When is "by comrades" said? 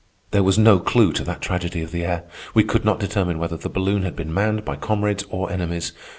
4.65-5.25